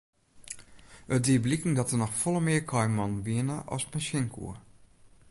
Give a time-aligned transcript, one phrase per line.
[1.15, 4.53] It die bliken dat der noch folle mear kaaimannen wiene as men sjen koe.